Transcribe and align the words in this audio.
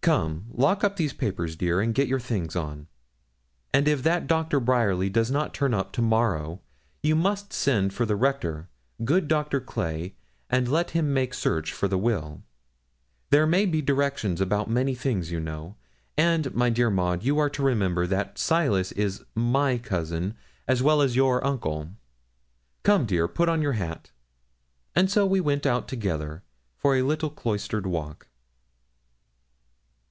Come, 0.00 0.46
lock 0.50 0.82
up 0.84 0.96
these 0.96 1.12
papers, 1.12 1.54
dear, 1.54 1.82
and 1.82 1.94
get 1.94 2.08
your 2.08 2.20
things 2.20 2.56
on; 2.56 2.86
and 3.74 3.86
if 3.86 4.02
that 4.04 4.26
Dr. 4.26 4.58
Bryerly 4.58 5.10
does 5.10 5.30
not 5.30 5.52
turn 5.52 5.74
up 5.74 5.92
to 5.92 6.00
morrow, 6.00 6.62
you 7.02 7.14
must 7.14 7.52
send 7.52 7.92
for 7.92 8.06
the 8.06 8.16
Rector, 8.16 8.70
good 9.04 9.28
Doctor 9.28 9.60
Clay, 9.60 10.14
and 10.48 10.66
let 10.66 10.92
him 10.92 11.12
make 11.12 11.34
search 11.34 11.74
for 11.74 11.88
the 11.88 11.98
will 11.98 12.42
there 13.28 13.46
may 13.46 13.66
be 13.66 13.82
directions 13.82 14.40
about 14.40 14.70
many 14.70 14.94
things, 14.94 15.30
you 15.30 15.40
know; 15.40 15.76
and, 16.16 16.54
my 16.54 16.70
dear 16.70 16.88
Maud, 16.88 17.22
you 17.22 17.36
are 17.38 17.50
to 17.50 17.62
remember 17.62 18.06
that 18.06 18.38
Silas 18.38 18.92
is 18.92 19.22
my 19.34 19.76
cousin 19.76 20.36
as 20.66 20.82
well 20.82 21.02
as 21.02 21.16
your 21.16 21.44
uncle. 21.44 21.90
Come, 22.82 23.04
dear, 23.04 23.28
put 23.28 23.50
on 23.50 23.60
your 23.60 23.72
hat.' 23.74 24.10
So 25.06 25.26
we 25.26 25.40
went 25.40 25.66
out 25.66 25.86
together 25.86 26.44
for 26.78 26.96
a 26.96 27.02
little 27.02 27.28
cloistered 27.28 27.86
walk. 27.86 28.24